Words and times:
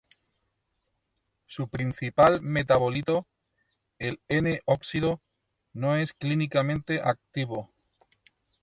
Su 1.45 1.69
principal 1.69 2.41
metabolito, 2.41 3.27
el 3.99 4.19
N-óxido, 4.29 5.21
no 5.73 5.95
es 5.95 6.13
clínicamente 6.13 7.01
activo. 7.03 7.71